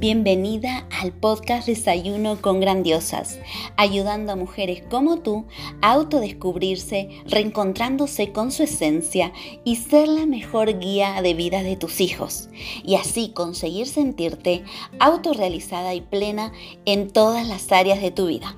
[0.00, 3.38] Bienvenida al podcast Desayuno con Grandiosas,
[3.76, 5.44] ayudando a mujeres como tú
[5.82, 9.30] a autodescubrirse, reencontrándose con su esencia
[9.62, 12.48] y ser la mejor guía de vida de tus hijos,
[12.82, 14.64] y así conseguir sentirte
[15.00, 16.50] autorrealizada y plena
[16.86, 18.56] en todas las áreas de tu vida.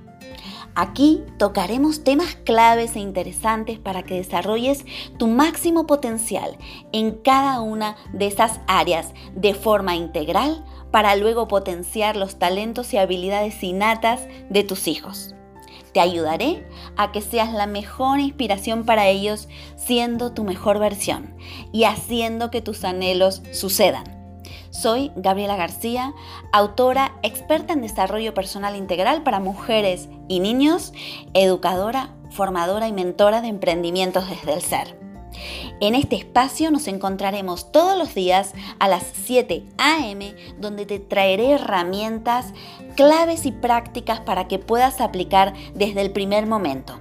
[0.74, 4.86] Aquí tocaremos temas claves e interesantes para que desarrolles
[5.18, 6.56] tu máximo potencial
[6.92, 12.98] en cada una de esas áreas de forma integral para luego potenciar los talentos y
[12.98, 15.34] habilidades innatas de tus hijos.
[15.92, 21.34] Te ayudaré a que seas la mejor inspiración para ellos siendo tu mejor versión
[21.72, 24.04] y haciendo que tus anhelos sucedan.
[24.70, 26.14] Soy Gabriela García,
[26.50, 30.94] autora experta en desarrollo personal integral para mujeres y niños,
[31.34, 35.01] educadora, formadora y mentora de emprendimientos desde el ser.
[35.82, 40.32] En este espacio nos encontraremos todos los días a las 7 a.m.
[40.60, 42.54] donde te traeré herramientas,
[42.94, 47.00] claves y prácticas para que puedas aplicar desde el primer momento.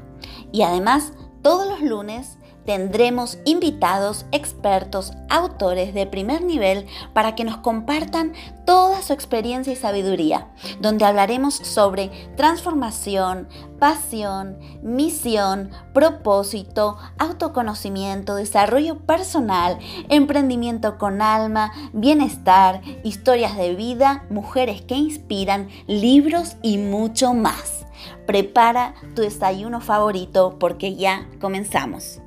[0.52, 7.58] Y además, todos los lunes tendremos invitados, expertos, autores de primer nivel para que nos
[7.58, 8.34] compartan
[8.66, 10.48] toda su experiencia y sabiduría,
[10.80, 13.48] donde hablaremos sobre transformación,
[13.80, 24.96] pasión, misión, propósito, autoconocimiento, desarrollo personal, emprendimiento con alma, bienestar, historias de vida, mujeres que
[24.96, 27.86] inspiran, libros y mucho más.
[28.26, 32.22] Prepara tu desayuno favorito porque ya comenzamos.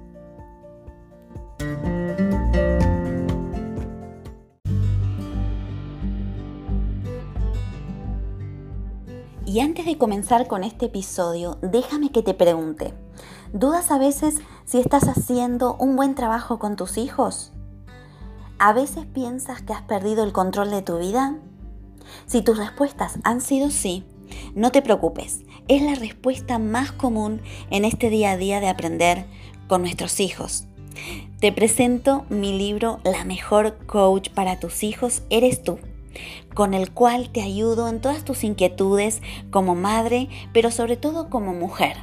[9.55, 12.93] Y antes de comenzar con este episodio, déjame que te pregunte,
[13.53, 17.53] ¿dudas a veces si estás haciendo un buen trabajo con tus hijos?
[18.59, 21.37] ¿A veces piensas que has perdido el control de tu vida?
[22.27, 24.03] Si tus respuestas han sido sí,
[24.57, 27.41] no te preocupes, es la respuesta más común
[27.71, 29.25] en este día a día de aprender
[29.69, 30.65] con nuestros hijos.
[31.39, 35.79] Te presento mi libro La mejor coach para tus hijos eres tú
[36.55, 41.55] con el cual te ayudo en todas tus inquietudes como madre, pero sobre todo como
[41.55, 41.97] mujer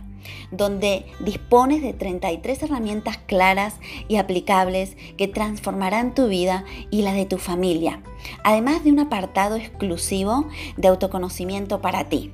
[0.51, 3.75] donde dispones de 33 herramientas claras
[4.07, 8.01] y aplicables que transformarán tu vida y la de tu familia,
[8.43, 12.31] además de un apartado exclusivo de autoconocimiento para ti.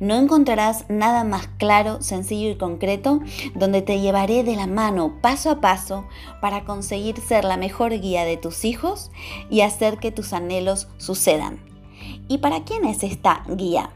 [0.00, 3.20] No encontrarás nada más claro, sencillo y concreto
[3.54, 6.06] donde te llevaré de la mano paso a paso
[6.40, 9.10] para conseguir ser la mejor guía de tus hijos
[9.50, 11.58] y hacer que tus anhelos sucedan.
[12.28, 13.90] ¿Y para quién es esta guía?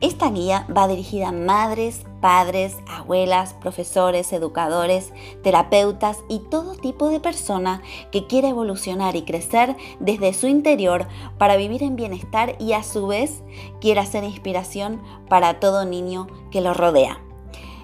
[0.00, 5.12] Esta guía va dirigida a madres, padres, abuelas, profesores, educadores,
[5.42, 11.06] terapeutas y todo tipo de persona que quiera evolucionar y crecer desde su interior
[11.36, 13.42] para vivir en bienestar y a su vez
[13.80, 17.20] quiera ser inspiración para todo niño que lo rodea.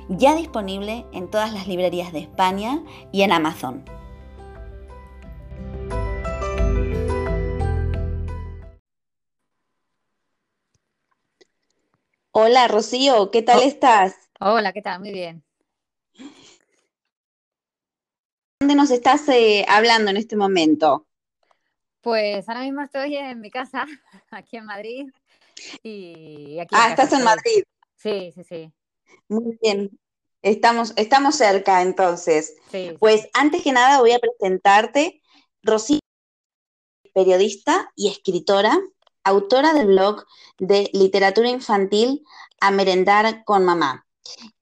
[0.08, 2.82] Ya disponible en todas las librerías de España
[3.12, 3.84] y en Amazon.
[12.30, 13.62] Hola Rocío, ¿qué tal oh.
[13.62, 14.27] estás?
[14.40, 15.00] Hola, ¿qué tal?
[15.00, 15.42] Muy bien.
[18.60, 21.08] ¿Dónde nos estás eh, hablando en este momento?
[22.00, 23.84] Pues ahora mismo estoy en mi casa,
[24.30, 25.08] aquí en Madrid.
[25.82, 27.64] Y aquí ah, estás en Madrid.
[27.96, 28.72] Sí, sí, sí.
[29.28, 29.98] Muy bien.
[30.40, 32.54] Estamos, estamos cerca entonces.
[33.00, 35.20] pues antes que nada voy a presentarte.
[35.64, 35.98] Rocío,
[37.12, 38.78] periodista y escritora,
[39.24, 40.24] autora del blog
[40.58, 42.24] de literatura infantil
[42.60, 44.07] A Merendar con Mamá.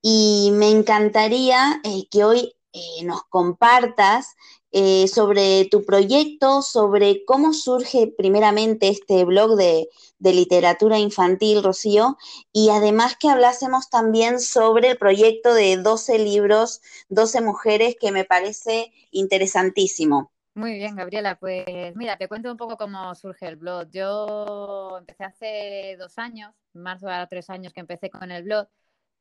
[0.03, 4.37] Y me encantaría eh, que hoy eh, nos compartas
[4.71, 9.89] eh, sobre tu proyecto, sobre cómo surge primeramente este blog de,
[10.19, 12.19] de, literatura infantil, Rocío,
[12.53, 18.25] y además que hablásemos también sobre el proyecto de 12 libros, 12 mujeres, que me
[18.25, 20.31] parece interesantísimo.
[20.57, 21.39] Muy bien, Gabriela.
[21.39, 23.91] Pues mira, te cuento un poco cómo surge el blog.
[23.91, 28.67] Yo empecé hace dos años, marzo a tres años que empecé con el blog,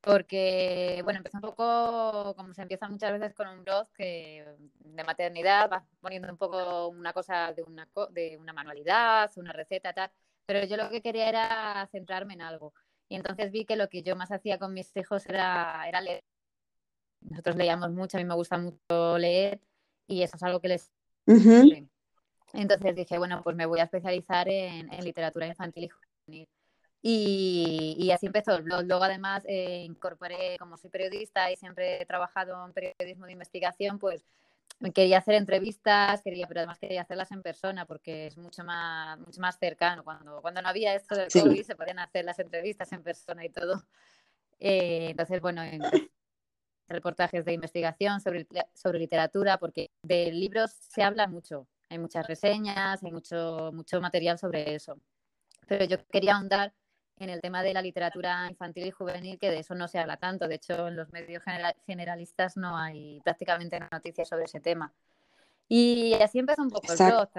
[0.05, 4.45] porque, bueno, empecé un poco como se empieza muchas veces con un blog que,
[4.79, 9.93] de maternidad, vas poniendo un poco una cosa de una, de una manualidad, una receta,
[9.93, 10.11] tal,
[10.45, 12.73] pero yo lo que quería era centrarme en algo.
[13.09, 16.23] Y entonces vi que lo que yo más hacía con mis hijos era, era leer.
[17.21, 19.59] Nosotros leíamos mucho, a mí me gusta mucho leer
[20.07, 20.91] y eso es algo que les
[22.53, 26.47] entonces dije, bueno, pues me voy a especializar en, literatura infantil y juvenil.
[27.07, 28.81] Y, así empezó el blog.
[28.85, 33.99] Luego, además, eh, incorporé, como soy periodista y siempre he trabajado en periodismo de investigación,
[33.99, 34.25] pues
[34.91, 39.39] quería hacer entrevistas, quería, pero además quería hacerlas en persona porque es mucho más, mucho
[39.39, 40.03] más cercano.
[40.03, 43.49] Cuando, cuando no había esto del COVID se podían hacer las entrevistas en persona y
[43.49, 43.83] todo.
[44.59, 45.61] Eh, entonces, bueno,
[46.87, 53.03] reportajes de investigación sobre, sobre literatura, porque de libros se habla mucho, hay muchas reseñas,
[53.03, 54.99] hay mucho, mucho material sobre eso.
[55.67, 56.73] Pero yo quería ahondar
[57.17, 60.17] en el tema de la literatura infantil y juvenil, que de eso no se habla
[60.17, 60.47] tanto.
[60.47, 61.43] De hecho, en los medios
[61.85, 64.93] generalistas no hay prácticamente noticias sobre ese tema.
[65.67, 67.29] Y así empezó un poco el blog.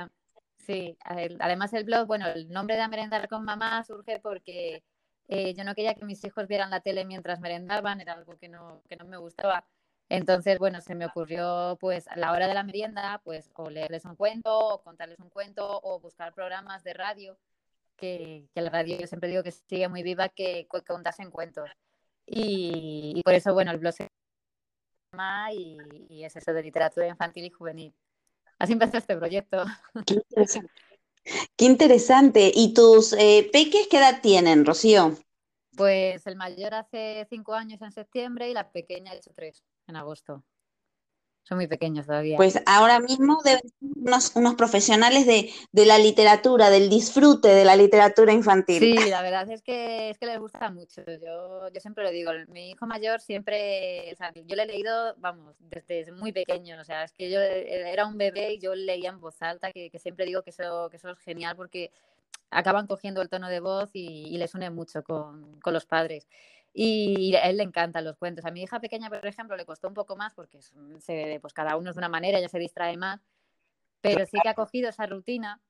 [0.58, 4.82] Sí, además el blog, bueno, el nombre de Merendar con Mamá surge porque
[5.28, 8.48] eh, yo no quería que mis hijos vieran la tele mientras merendaban, era algo que
[8.48, 9.64] no, que no me gustaba.
[10.08, 14.04] Entonces, bueno, se me ocurrió, pues, a la hora de la merienda, pues, o leerles
[14.04, 17.36] un cuento, o contarles un cuento, o buscar programas de radio
[17.96, 21.68] que, que la radio yo siempre digo que sigue muy viva, que, que contasen cuentos.
[22.26, 24.08] Y, por eso, bueno, el blog se
[25.12, 25.78] llama y,
[26.08, 27.94] y, es eso de literatura infantil y juvenil.
[28.58, 29.64] Así empezó este proyecto.
[30.06, 30.72] Qué interesante.
[31.56, 32.52] Qué interesante.
[32.54, 35.16] ¿Y tus eh, peques qué edad tienen, Rocío?
[35.76, 39.96] Pues el mayor hace cinco años en septiembre y la pequeña ha hecho tres en
[39.96, 40.44] agosto.
[41.48, 42.36] Son muy pequeños todavía.
[42.36, 45.52] Pues ahora mismo deben ser unos, profesionales de,
[45.86, 48.80] la literatura, del disfrute de la literatura infantil.
[48.80, 51.02] Sí, la verdad es que, es que les gusta mucho.
[51.06, 55.14] Yo, yo siempre lo digo, mi hijo mayor siempre, o sea, yo le he leído,
[55.18, 56.80] vamos, desde muy pequeño.
[56.80, 59.88] O sea, es que yo era un bebé y yo leía en voz alta, que,
[60.00, 61.92] siempre digo que eso, que eso es genial porque
[62.50, 66.26] acaban cogiendo el tono de voz y, y les une mucho con, con los padres.
[66.78, 68.44] Y a él le encantan los cuentos.
[68.44, 70.60] A mi hija pequeña, por ejemplo, le costó un poco más porque
[70.98, 73.22] se, pues cada uno es de una manera, ella se distrae más,
[74.02, 75.62] pero sí que ha cogido esa rutina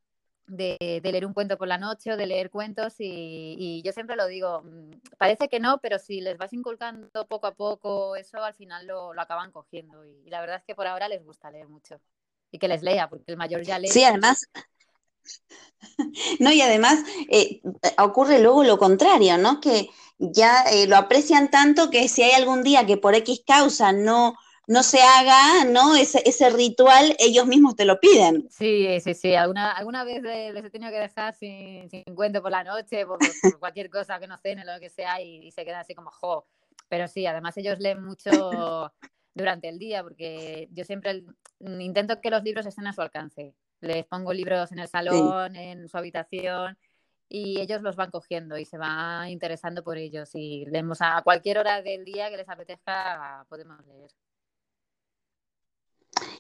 [0.49, 4.27] de, leer un cuento por la noche o de leer cuentos y, yo siempre lo
[4.27, 8.55] digo, mm, parece que no, pero si les vas inculcando poco a poco eso, al
[8.55, 12.01] final lo, acaban cogiendo y, la verdad es que por ahora les gusta leer mucho
[12.51, 13.87] y que les lea, porque el mayor ya lee.
[13.87, 14.51] Sí, además,
[16.41, 17.61] no, y además eh,
[17.99, 19.61] ocurre luego lo contrario, ¿no?
[19.61, 23.93] Que ya eh, lo aprecian tanto que si hay algún día que por X causa
[23.93, 24.37] no,
[24.67, 25.95] no se haga, ¿no?
[25.95, 28.49] Ese, ese ritual, ellos mismos te lo piden.
[28.51, 29.35] Sí, sí, sí.
[29.35, 33.19] Alguna, alguna vez les he tenido que dejar sin, sin cuento por la noche, por,
[33.59, 36.47] cualquier cosa que no cenen, lo que sea, y, se quedan así como, jo.
[36.89, 38.93] Pero sí, además ellos leen mucho
[39.37, 41.23] durante el día, porque yo siempre
[41.61, 43.55] intento que los libros estén a su alcance.
[43.81, 46.79] Les pongo libros en el salón, en su habitación,
[47.29, 51.59] y ellos los van cogiendo y se van interesando por ellos y leemos a cualquier
[51.59, 54.11] hora del día que les apetezca podemos leer.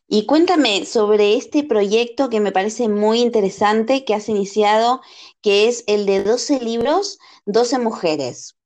[0.09, 5.03] Y cuéntame sobre este proyecto que me parece muy interesante que has iniciado,
[5.43, 8.57] que es el de 12 libros, 12 mujeres.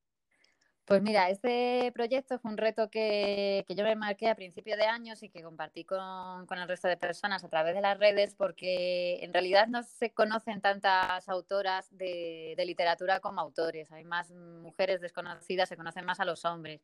[0.91, 5.23] Pues mira, este proyecto fue un reto que, yo me marqué a principio de años
[5.23, 9.33] y que compartí con, el resto de personas a través de las redes porque en
[9.33, 13.93] realidad no se conocen tantas autoras de, literatura como autores.
[13.93, 16.81] Hay más mujeres desconocidas, se conocen más a los hombres.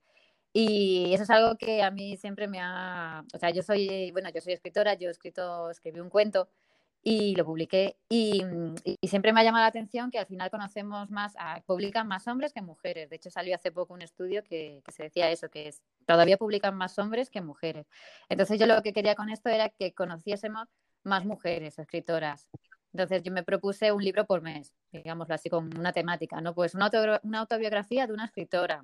[0.52, 3.24] Y eso es algo que a mí siempre me ha...
[3.34, 6.48] O sea, yo soy, bueno, yo soy escritora, yo he escrito, escribí un cuento
[7.08, 7.96] y lo publiqué.
[8.08, 8.42] Y,
[9.04, 12.62] siempre me ha llamado la atención que al final conocemos más, publican más hombres que
[12.62, 13.08] mujeres.
[13.08, 16.76] De hecho, salió hace poco un estudio que, se decía eso, que es, todavía publican
[16.76, 17.86] más hombres que mujeres.
[18.28, 20.66] Entonces yo lo que quería con esto era que conociésemos
[21.04, 22.48] más mujeres escritoras.
[22.92, 26.56] Entonces yo me propuse un libro por mes, digámoslo así, con una temática, ¿no?
[26.56, 26.90] Pues una,
[27.22, 28.82] una autobiografía de una escritora,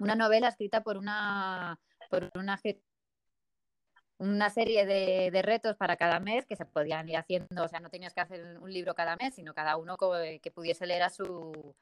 [0.00, 1.78] una novela escrita por una,
[2.10, 2.91] por una escritora
[4.22, 7.90] una serie de, retos para cada mes que se podían ir haciendo, o sea, no
[7.90, 11.74] tenías que hacer un libro cada mes, sino cada uno que pudiese leer a su,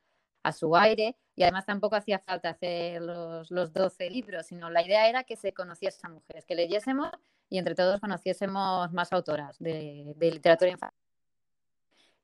[0.42, 4.82] a su aire y además tampoco hacía falta hacer los, los 12 libros, sino la
[4.82, 7.11] idea era que se conociesen mujeres, que leyésemos
[7.50, 10.99] y entre todos conociésemos más autoras de, literatura infantil.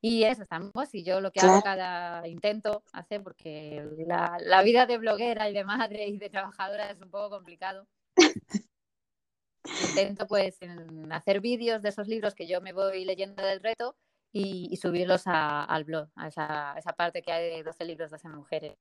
[0.00, 4.86] Y eso estamos, y yo lo que hago cada intento hacer, porque la, la vida
[4.86, 7.86] de bloguera y de madre y de trabajadora es un poco complicado.
[9.88, 10.58] intento pues
[11.10, 13.96] hacer vídeos de esos libros que yo me voy leyendo del reto
[14.32, 18.76] y, subirlos al blog, a esa, esa, parte que hay de 12 libros, 12 mujeres.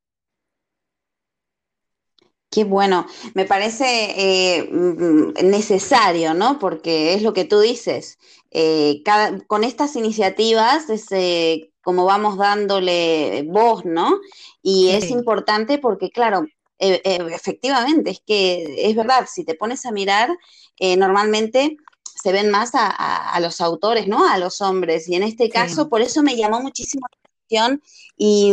[2.50, 6.58] Qué bueno, me parece eh, mm, necesario, ¿no?
[6.60, 8.18] Porque es lo que tú dices.
[8.52, 9.04] Eh,
[9.48, 14.20] con estas iniciativas es eh, como vamos dándole voz, ¿no?
[14.62, 16.46] Y es importante porque, claro,
[16.78, 20.30] efectivamente, es que es verdad, si te pones a mirar,
[20.78, 21.78] eh, normalmente
[22.22, 24.28] se ven más a, los autores, ¿no?
[24.28, 25.08] A los hombres.
[25.08, 27.82] Y en este caso, por eso me llamó muchísimo la atención
[28.18, 28.52] y,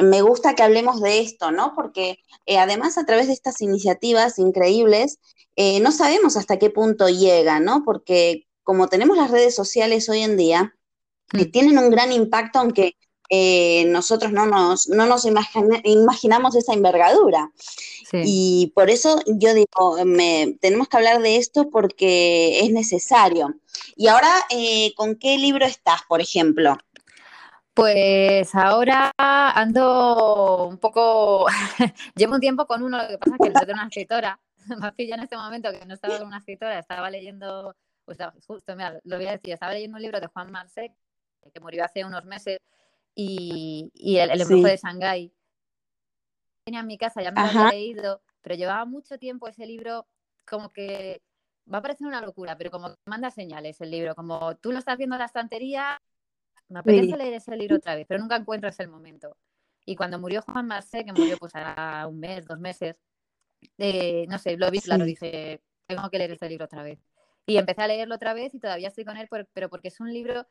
[0.00, 1.74] me gusta que hablemos de esto, ¿no?
[1.74, 5.18] Porque eh, además a través de estas iniciativas increíbles,
[5.56, 7.82] eh, no sabemos hasta qué punto llega, ¿no?
[7.84, 10.76] Porque como tenemos las redes sociales hoy en día,
[11.30, 11.50] que mm.
[11.50, 12.96] tienen un gran impacto, aunque
[13.28, 15.26] eh, nosotros no nos, no nos
[15.84, 17.50] imaginamos esa envergadura.
[18.12, 19.96] Y por eso yo digo,
[20.60, 23.54] tenemos que hablar de esto porque es necesario.
[23.96, 24.30] Y ahora,
[24.96, 26.78] ¿con qué libro estás, por ejemplo?
[27.78, 31.46] Pues ahora ando un poco,
[32.16, 34.40] llevo un tiempo con uno, lo que pasa es que no tengo una escritora,
[34.80, 38.18] me pillado en este momento que no estaba con una escritora, estaba leyendo, pues
[38.48, 40.92] justo, mira, lo voy a decir, estaba leyendo un libro de Juan Marcet,
[41.54, 42.58] que murió hace unos meses,
[43.20, 45.32] y, el, el embrujo de Shanghái.
[46.64, 50.06] Tenía en mi casa, ya me lo había leído, pero llevaba mucho tiempo ese libro
[50.46, 51.20] como que
[51.72, 54.96] va a parecer una locura, pero como manda señales el libro, como tú lo estás
[54.96, 56.00] viendo en la estantería,
[56.68, 59.36] me apetece leer ese libro otra vez, pero nunca encuentro ese momento.
[59.84, 62.96] Y cuando murió Juan Marcé, que murió pues a un mes, dos meses,
[63.78, 67.00] eh, no sé, lo vi claro, dije, tengo que leer ese libro otra vez.
[67.46, 70.12] Y empecé a leerlo otra vez y todavía estoy con él, pero porque es un
[70.12, 70.46] libro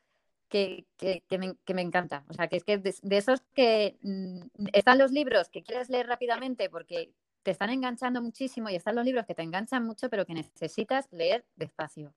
[0.50, 2.24] que, que, me, encanta.
[2.30, 6.08] O sea, que es que de, esos que mm, están los libros que quieres leer
[6.08, 7.12] rápidamente porque
[7.44, 11.08] te están enganchando muchísimo y están los libros que te enganchan mucho, pero que necesitas
[11.12, 12.14] leer despacio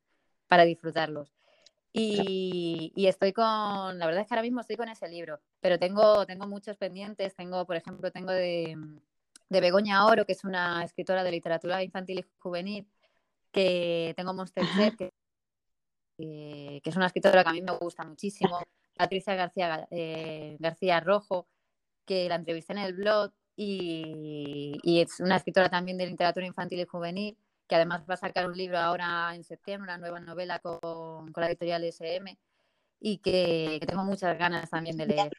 [0.49, 1.33] para disfrutarlos.
[1.93, 6.25] Y, estoy con, la verdad es que ahora mismo estoy con ese libro, pero tengo,
[6.27, 7.35] tengo muchos pendientes.
[7.35, 8.77] Tengo, por ejemplo, tengo de,
[9.49, 12.87] de Begoña Oro, que es una escritora de literatura infantil y juvenil,
[13.53, 14.65] que tengo Monster
[14.97, 15.13] que,
[16.21, 18.61] que, es una escritora que a mí me gusta muchísimo.
[18.97, 21.49] Patricia García, eh, García Rojo,
[22.05, 26.81] que la entrevisté en el blog y, y es una escritora también de literatura infantil
[26.81, 27.37] y juvenil
[27.71, 31.47] que además va a sacar un libro ahora en septiembre, una nueva novela con, la
[31.47, 32.37] editorial SM
[32.99, 35.33] y que, tengo muchas ganas también de leer.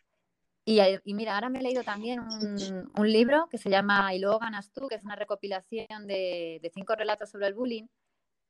[0.64, 4.40] Y, y, mira, ahora me he leído también un, libro que se llama Y luego
[4.40, 7.88] ganas tú, que es una recopilación de, cinco relatos sobre el bullying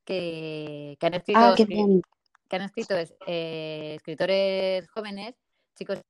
[0.06, 1.56] que, han escrito, ah,
[2.52, 2.96] que han escrito
[3.28, 5.36] eh, escritores jóvenes,
[5.74, 6.02] chicos.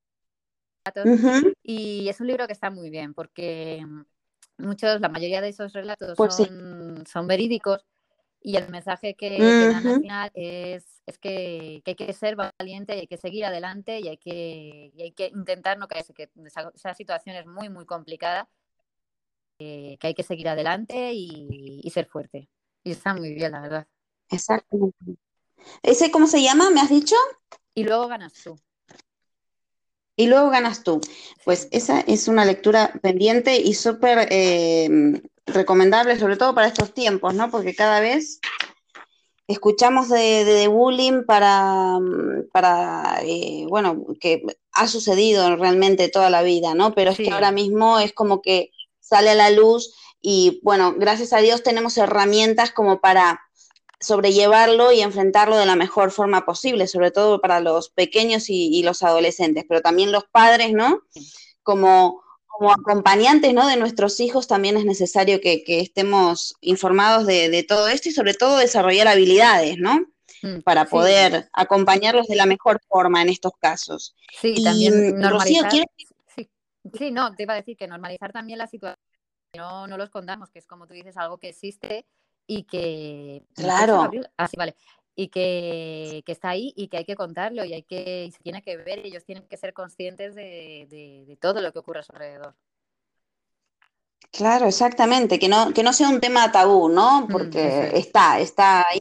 [1.61, 3.85] Y es un libro que está muy bien porque
[4.57, 7.85] muchos, la mayoría de esos relatos pues son, verídicos
[8.41, 10.83] y el mensaje que, dan al final es,
[11.21, 15.27] que, hay que ser valiente y hay que seguir adelante y hay que, hay que
[15.27, 16.31] intentar no caerse, que
[16.73, 18.49] esa, situación es muy, muy complicada,
[19.59, 22.49] que hay que seguir adelante y, ser fuerte.
[22.83, 23.87] Y está muy bien, la verdad.
[24.31, 25.19] Exactamente.
[25.83, 26.69] ¿Ese cómo se llama?
[26.69, 27.15] ¿Me has dicho?
[27.73, 28.59] Y luego ganas tú
[30.21, 31.01] y luego ganas tú.
[31.45, 37.33] Pues esa es una lectura pendiente y súper eh, recomendable, sobre todo para estos tiempos,
[37.33, 37.49] ¿no?
[37.49, 38.39] Porque cada vez
[39.47, 41.97] escuchamos de, bullying para,
[42.53, 46.93] para eh, bueno, que ha sucedido realmente toda la vida, ¿no?
[46.93, 51.33] Pero es que ahora mismo es como que sale a la luz y, bueno, gracias
[51.33, 53.41] a Dios tenemos herramientas como para
[54.01, 59.03] sobrellevarlo y enfrentarlo de la mejor forma posible, sobre todo para los pequeños y, los
[59.03, 61.03] adolescentes, pero también los padres, ¿no?
[61.63, 63.67] Como, como acompañantes, ¿no?
[63.67, 68.57] De nuestros hijos también es necesario que, estemos informados de, todo esto y sobre todo
[68.57, 70.07] desarrollar habilidades, ¿no?
[70.41, 74.15] Mm, para poder acompañarlos de la mejor forma en estos casos.
[74.41, 75.71] Sí, y también normalizar.
[76.97, 78.97] sí, no, te iba a decir que normalizar también la situación,
[79.55, 82.07] no, no lo escondamos, que es como tú dices, algo que existe
[82.51, 83.45] y que...
[83.55, 84.09] Claro.
[84.35, 84.75] Así, vale.
[85.15, 88.61] Y que, está ahí y que hay que contarlo y hay que y se tiene
[88.61, 92.11] que ver y ellos tienen que ser conscientes de, todo lo que ocurre a su
[92.11, 92.55] alrededor.
[94.31, 97.21] Claro, exactamente, que no, que no sea un tema tabú, ¿no?
[97.21, 98.99] Mm, Porque está, está ahí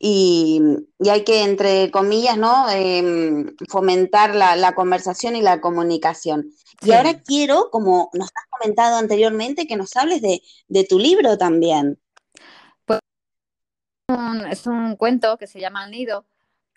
[0.00, 0.60] y,
[1.08, 2.68] hay que, entre comillas, ¿no?
[2.70, 6.50] Em, fomentar la, conversación y la comunicación.
[6.82, 11.38] Y ahora quiero, como nos has comentado anteriormente, que nos hables de, de tu libro
[11.38, 11.98] también
[14.50, 16.24] es un cuento que se llama El Nido,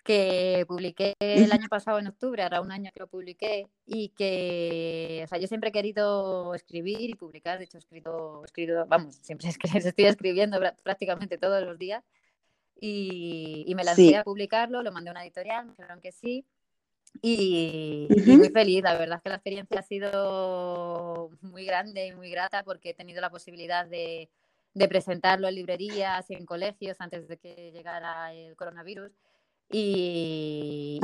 [0.04, 5.22] que publiqué el año pasado en octubre, ahora un año que lo publiqué, y que,
[5.24, 9.16] o sea, yo siempre he querido escribir y publicar, de hecho he escrito, escrito vamos,
[9.22, 12.02] siempre estoy escribiendo prácticamente todos los días,
[12.80, 16.44] y, me lancé a publicarlo, lo mandé a una editorial, me dijeron que sí,
[17.20, 22.12] y, y, muy feliz, la verdad es que la experiencia ha sido muy grande y
[22.12, 24.30] muy grata porque he tenido la posibilidad de
[24.74, 29.12] de presentarlo en librerías y en colegios antes de que llegara el coronavirus.
[29.70, 31.00] Y,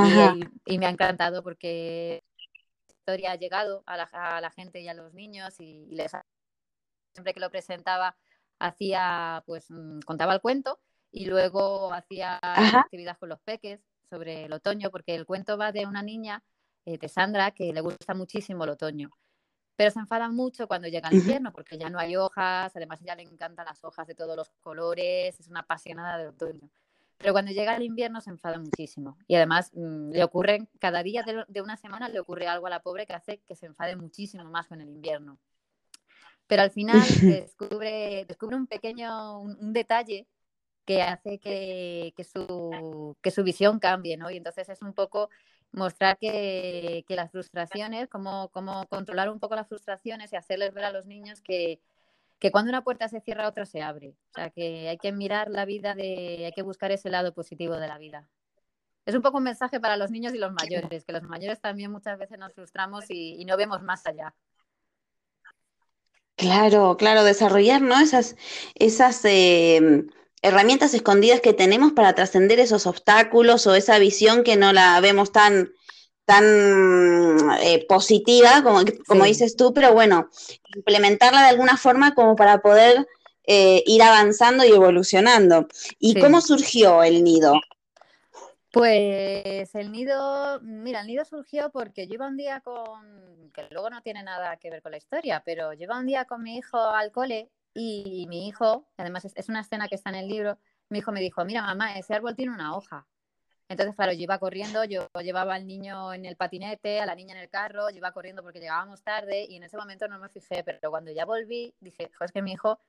[0.66, 5.14] y, me ha encantado porque la historia ha llegado a la, gente y a los
[5.14, 6.12] niños y, les
[7.14, 8.16] siempre que lo presentaba
[8.58, 14.52] hacía pues mm, contaba el cuento y luego hacía actividad con los peques sobre el
[14.52, 16.42] otoño porque el cuento va de una niña
[16.84, 19.10] eh, de Sandra que le gusta muchísimo el otoño
[19.78, 23.14] pero se enfada mucho cuando llega el invierno porque ya no hay hojas, además ya
[23.14, 26.68] le encantan las hojas de todos los colores, es una apasionada de otoño.
[27.16, 31.22] Pero cuando llega el invierno se enfada muchísimo y además mm, le ocurren, cada día
[31.22, 34.42] de, una semana le ocurre algo a la pobre que hace que se enfade muchísimo
[34.46, 35.38] más con el invierno.
[36.48, 40.26] Pero al final descubre, descubre un pequeño, un, detalle
[40.84, 44.28] que hace que, que, su, que su visión cambie, ¿no?
[44.28, 45.30] Y entonces es un poco
[45.72, 50.92] mostrar que, las frustraciones, cómo, cómo, controlar un poco las frustraciones y hacerles ver a
[50.92, 51.80] los niños que,
[52.52, 54.14] cuando una puerta se cierra, otra se abre.
[54.30, 57.76] O sea, que hay que mirar la vida, de, hay que buscar ese lado positivo
[57.76, 58.28] de la vida.
[59.04, 61.90] Es un poco un mensaje para los niños y los mayores, que los mayores también
[61.90, 64.34] muchas veces nos frustramos y, no vemos más allá.
[66.36, 67.98] Claro, claro, desarrollar, ¿no?
[67.98, 68.36] Esas,
[68.74, 70.06] esas eh,
[70.42, 75.32] herramientas escondidas que tenemos para trascender esos obstáculos o esa visión que no la vemos
[75.32, 75.72] tan,
[76.24, 76.44] tan
[77.60, 80.30] eh, positiva, como, como dices tú, pero bueno,
[80.74, 83.06] implementarla de alguna forma como para poder
[83.44, 85.68] eh, ir avanzando y evolucionando.
[85.98, 87.54] ¿Y cómo surgió el nido?
[88.70, 93.88] Pues el nido, mira, el nido surgió porque yo iba un día con, que luego
[93.88, 96.58] no tiene nada que ver con la historia, pero yo iba un día con mi
[96.58, 100.58] hijo al cole y mi hijo, además es, una escena que está en el libro,
[100.88, 103.06] mi hijo me dijo, mira mamá, ese árbol tiene una hoja.
[103.68, 107.34] Entonces, claro, yo iba corriendo, yo llevaba al niño en el patinete, a la niña
[107.34, 110.30] en el carro, yo iba corriendo porque llegábamos tarde y en ese momento no me
[110.30, 112.80] fijé, pero cuando ya volví, dije, es que mi hijo,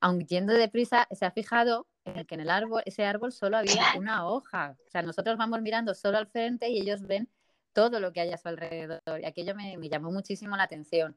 [0.00, 3.82] aun yendo deprisa, se ha fijado en que en el árbol, ese árbol solo había
[3.96, 4.76] una hoja.
[4.86, 7.30] O sea, nosotros vamos mirando solo al frente y ellos ven
[7.72, 9.00] todo lo que hay a su alrededor.
[9.20, 11.16] Y aquello me llamó muchísimo la atención.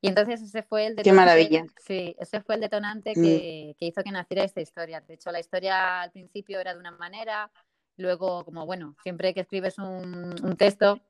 [0.00, 1.10] Y entonces ese fue el detonante.
[1.10, 1.66] Qué maravilla.
[1.78, 3.22] Sí, ese fue el detonante mm.
[3.22, 5.00] que, hizo que naciera esta historia.
[5.00, 7.50] De hecho, la historia al principio era de una manera,
[7.96, 11.00] luego, como bueno, siempre que escribes un, texto,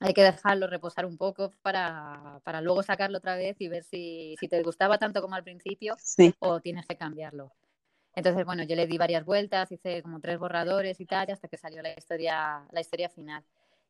[0.00, 4.62] hay que dejarlo reposar un poco para, luego sacarlo otra vez y ver si, te
[4.62, 5.96] gustaba tanto como al principio
[6.38, 7.52] o tienes que cambiarlo.
[8.14, 11.58] Entonces, bueno, yo le di varias vueltas, hice como tres borradores y tal, hasta que
[11.58, 13.44] salió la historia, la historia final.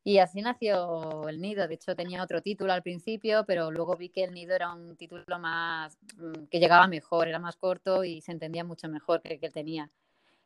[0.07, 1.67] Y así nació el nido.
[1.67, 4.95] De hecho, tenía otro título al principio, pero luego vi que el nido era un
[4.95, 9.33] título más mm, que llegaba mejor, era más corto y se entendía mucho mejor que
[9.33, 9.91] el que tenía.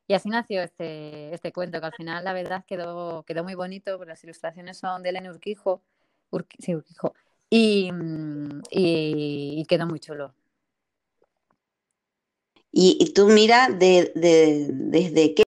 [0.08, 3.96] Y así nació este, este cuento, que al final la verdad quedó, quedó muy bonito,
[3.98, 5.84] porque las ilustraciones son de Elena Urquijo,
[6.58, 7.14] sí, Urquijo
[7.52, 10.34] mm, y, quedó muy chulo.
[12.72, 15.44] Y, tú mira de, desde qué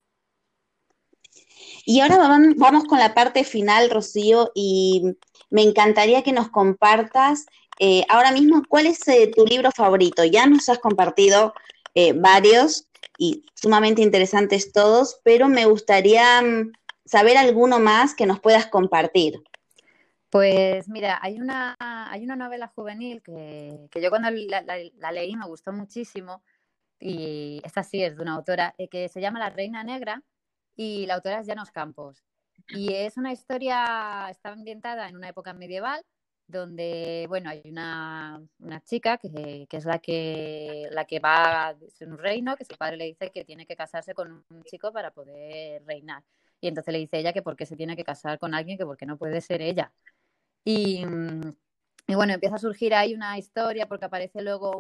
[1.86, 2.18] y ahora
[2.58, 5.16] vamos con la parte final, Rocío, y
[5.50, 7.46] me encantaría que nos compartas
[7.80, 10.24] eh, ahora mismo cuál es eh, tu libro favorito.
[10.24, 11.54] Ya nos has compartido
[11.96, 16.72] eh, varios y sumamente interesantes todos, pero me gustaría mm,
[17.06, 19.42] saber alguno más que nos puedas compartir.
[20.30, 25.48] Pues mira, hay una, hay una novela juvenil que, yo cuando la, la, leí me
[25.48, 26.42] gustó muchísimo
[27.00, 30.24] y esta sí es de una autora que se llama La Reina Negra
[30.76, 32.24] y la autora es Janos Campos.
[32.70, 36.04] Y es una historia, está ambientada en una época medieval
[36.48, 41.76] donde, bueno, hay una, una chica que, que, es la que, la que va a
[42.02, 45.12] un reino, que su padre le dice que tiene que casarse con un chico para
[45.12, 46.24] poder reinar.
[46.60, 48.86] Y entonces le dice ella que por qué se tiene que casar con alguien que
[48.86, 49.92] porque no puede ser ella.
[50.64, 51.04] Y,
[52.08, 54.72] y bueno, empieza a surgir ahí una historia porque aparece luego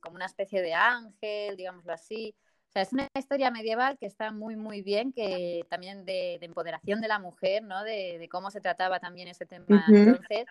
[0.00, 2.34] como una especie de ángel, digámoslo así,
[2.80, 7.18] es una historia medieval que está muy, muy bien, que también de, empoderación de la
[7.18, 7.82] mujer, ¿no?
[7.84, 10.46] De, cómo se trataba también ese tema entonces.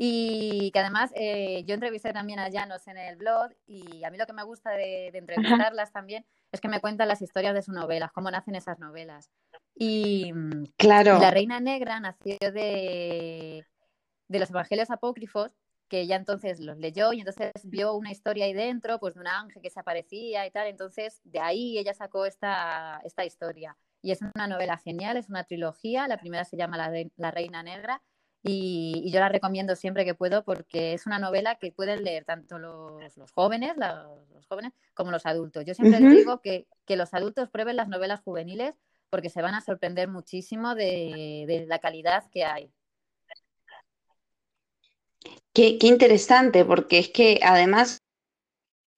[0.00, 4.16] Y que además eh, yo entrevisté también a Llanos en el blog y a mí
[4.16, 7.74] lo que me gusta de, entrevistarlas también es que me cuentan las historias de sus
[7.74, 9.28] novelas, cómo nacen esas novelas.
[9.74, 10.32] Y,
[10.76, 11.18] claro.
[11.18, 13.66] La Reina Negra nació de,
[14.28, 15.52] de los Evangelios Apócrifos,
[15.88, 19.26] que ella entonces los leyó y entonces vio una historia ahí dentro, pues de un
[19.26, 23.76] ángel que se aparecía y tal, entonces de ahí ella sacó esta, esta historia.
[24.00, 26.76] Y es una novela genial, es una trilogía, la primera se llama
[27.16, 28.02] La, Reina Negra
[28.42, 32.58] y, yo la recomiendo siempre que puedo porque es una novela que pueden leer tanto
[32.58, 35.64] los, los jóvenes, los jóvenes como los adultos.
[35.64, 38.74] Yo siempre les digo que, que, los adultos prueben las novelas juveniles
[39.10, 42.72] porque se van a sorprender muchísimo de, de la calidad que hay.
[45.52, 48.02] Qué, interesante, porque es que además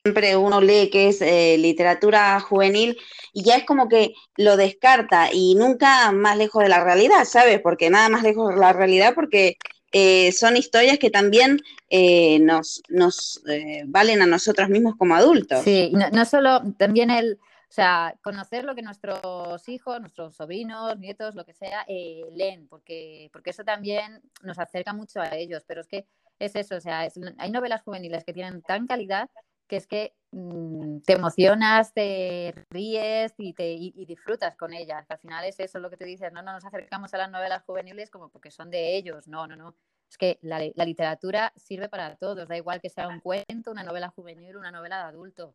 [0.04, 2.98] siempre uno lee que es eh, literatura juvenil
[3.32, 7.60] y ya es como que lo descarta y nunca más lejos de la realidad, ¿sabes?
[7.60, 9.56] Porque nada más lejos de la realidad porque
[9.92, 13.42] eh, son historias que también eh, nos, nos
[13.86, 15.64] valen a nosotros mismos como adultos.
[15.64, 17.38] Sí, no, solo, también el,
[17.70, 23.30] o sea, conocer lo que nuestros hijos, nuestros sobrinos, nietos, lo que sea, leen, porque,
[23.32, 26.06] porque eso también nos acerca mucho a ellos, pero es que
[26.40, 27.06] es eso, o sea,
[27.38, 29.30] hay novelas juveniles que tienen tan calidad
[29.70, 35.06] que es que mm, te emocionas, te ríes y, te, disfrutas con ellas.
[35.08, 37.62] Al final es eso lo que te dices, no, no nos acercamos a las novelas
[37.62, 39.76] juveniles como porque son de ellos, no, no, no.
[40.10, 44.08] Es que la, literatura sirve para todos, da igual que sea un cuento, una novela
[44.08, 45.54] juvenil, una novela de adulto.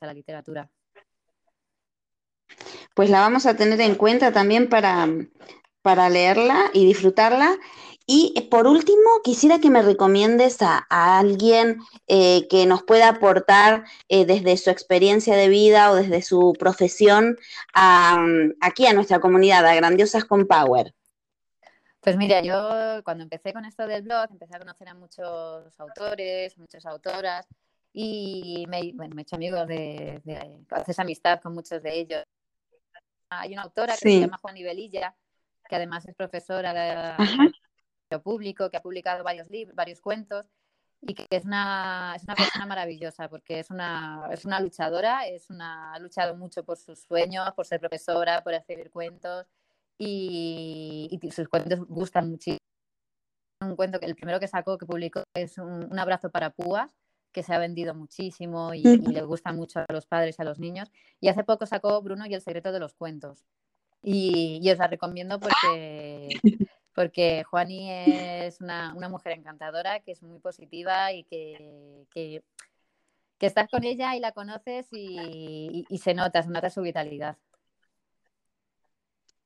[0.00, 0.70] La literatura.
[2.94, 5.08] Pues la vamos a tener en cuenta también para,
[5.82, 7.56] para leerla y disfrutarla.
[8.06, 13.84] Y eh, por último, quisiera que me recomiendes a, alguien eh, que nos pueda aportar
[14.08, 17.36] eh, desde su experiencia de vida o desde su profesión
[17.74, 20.94] aquí a nuestra comunidad, a Grandiosas con Power.
[22.00, 26.56] Pues mira, yo cuando empecé con esto del blog, empecé a conocer a muchos autores,
[26.56, 27.46] muchas autoras
[27.92, 32.24] y me, bueno, me he hecho amigos de, de, haces amistad con muchos de ellos.
[33.30, 35.14] Hay una autora que se llama Juan Ibelilla,
[35.68, 40.46] que además es profesora de, público, que ha publicado varios libros, varios cuentos
[41.02, 45.50] y que es una, es una persona maravillosa porque es una, es una luchadora, es
[45.50, 49.46] una, ha luchado mucho por sus sueños, por ser profesora, por escribir cuentos
[49.98, 52.58] y, sus cuentos gustan muchísimo.
[53.60, 56.90] Un cuento que el primero que sacó, que publicó, es un, abrazo para púas,
[57.32, 60.58] que se ha vendido muchísimo y, le gusta mucho a los padres y a los
[60.58, 60.90] niños.
[61.20, 63.44] Y hace poco sacó Bruno y el secreto de los cuentos.
[64.02, 66.28] Y, y os la recomiendo porque
[66.98, 72.42] porque Juani es una, mujer encantadora, que es muy positiva y que, que,
[73.38, 77.36] estás con ella y la conoces y, se nota, se nota su vitalidad.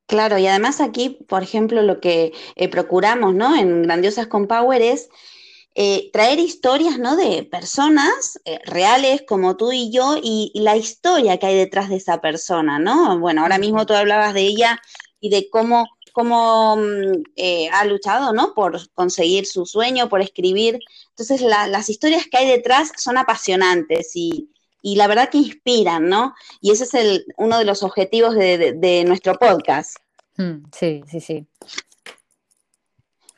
[0.06, 3.54] Claro, y además aquí, por ejemplo, lo que eh, procuramos ¿no?
[3.54, 5.10] en Grandiosas con Power es
[5.74, 7.16] eh, traer historias ¿no?
[7.16, 11.88] de personas eh, reales como tú y yo y, y, la historia que hay detrás
[11.88, 13.18] de esa persona, ¿no?
[13.18, 14.80] Bueno, ahora mismo tú hablabas de ella
[15.20, 18.54] y de cómo cómo mm, eh, ha luchado, ¿no?
[18.54, 20.78] Por conseguir su sueño, por escribir.
[21.10, 24.48] Entonces, las historias que hay detrás son apasionantes y,
[24.82, 26.34] la verdad que inspiran, ¿no?
[26.60, 29.96] Y ese es el, uno de los objetivos de, nuestro podcast.
[30.36, 31.46] Mm, sí, sí, sí.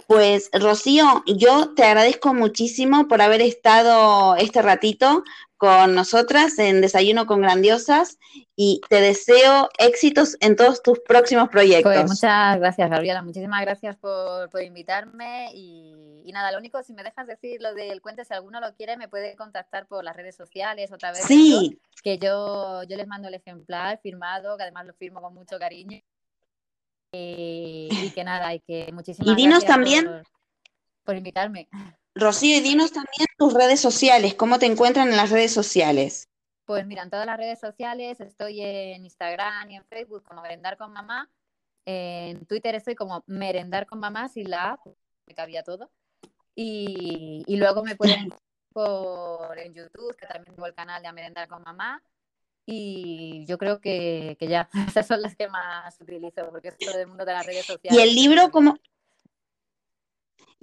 [0.07, 5.25] Pues Rocío, yo te agradezco muchísimo por haber estado este ratito
[5.57, 8.19] con nosotras en Desayuno con Grandiosas
[8.55, 11.93] y te deseo éxitos en todos tus próximos proyectos.
[11.95, 13.23] Pues muchas gracias, Gabriela.
[13.23, 15.51] Muchísimas gracias por, invitarme.
[15.55, 18.97] Y, nada, lo único, si me dejas decir lo del cuento, si alguno lo quiere,
[18.97, 21.23] me puede contactar por las redes sociales otra vez.
[21.23, 21.79] Sí.
[22.03, 26.03] Que yo, yo les mando el ejemplar firmado, que además lo firmo con mucho cariño.
[27.17, 30.23] Y, que nada, y que muchísimas y dinos también
[31.05, 31.69] por invitarme.
[32.15, 36.29] Rocío, y dinos también tus redes sociales, ¿cómo te encuentran en las redes sociales?
[36.65, 40.77] Pues mira, en todas las redes sociales estoy en Instagram y en Facebook como Merendar
[40.79, 41.31] con Mamá.
[41.85, 44.81] En Twitter estoy como Merendar con Mamá sin la A,
[45.27, 45.91] me cabía todo.
[46.55, 48.33] Y, luego me pueden
[48.73, 52.03] por en YouTube, que también tengo el canal de Merendar con Mamá.
[52.67, 56.99] Y yo creo que, que, ya, esas son las que más utilizo, porque es todo
[56.99, 57.99] el mundo de las redes sociales.
[57.99, 58.77] ¿Y el libro cómo,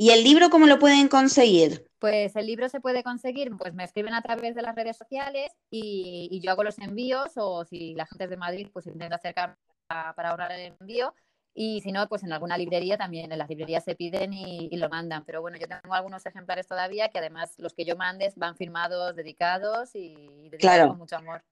[0.01, 1.87] ¿Y el libro cómo lo pueden conseguir?
[1.99, 5.51] Pues el libro se puede conseguir, pues me escriben a través de las redes sociales
[5.69, 9.57] y, yo hago los envíos o si la gente es de Madrid, pues intento acercar
[9.87, 11.13] para ahorrar el envío
[11.53, 14.89] y si no, pues en alguna librería también, en las librerías se piden y, lo
[14.89, 15.25] mandan.
[15.25, 19.15] Pero bueno, yo tengo algunos ejemplares todavía que además los que yo mandes van firmados,
[19.15, 21.43] dedicados y, dedicados con mucho amor.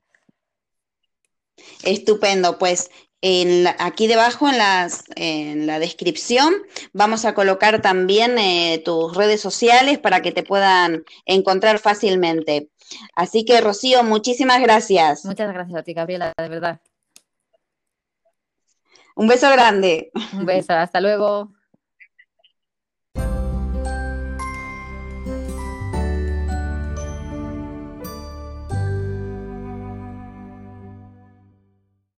[1.84, 2.90] Estupendo, pues
[3.80, 6.54] aquí debajo en, las, en la descripción
[6.94, 12.70] vamos a colocar también eh, tus redes sociales para que te puedan encontrar fácilmente.
[13.16, 15.26] Así que, Rocío, muchísimas gracias.
[15.26, 16.82] Muchas gracias a ti, Gabriela, de verdad.
[19.16, 20.12] Un beso grande.
[20.34, 21.52] Un beso, hasta luego.